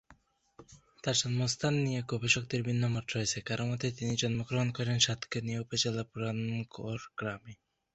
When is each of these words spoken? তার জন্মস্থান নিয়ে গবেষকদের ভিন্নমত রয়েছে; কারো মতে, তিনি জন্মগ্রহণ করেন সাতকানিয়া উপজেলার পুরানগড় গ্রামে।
তার 1.03 1.15
জন্মস্থান 1.21 1.73
নিয়ে 1.85 2.01
গবেষকদের 2.11 2.61
ভিন্নমত 2.67 3.05
রয়েছে; 3.09 3.37
কারো 3.47 3.63
মতে, 3.69 3.87
তিনি 3.97 4.13
জন্মগ্রহণ 4.21 4.69
করেন 4.77 4.97
সাতকানিয়া 4.99 5.63
উপজেলার 5.65 6.09
পুরানগড় 6.11 7.03
গ্রামে। 7.17 7.53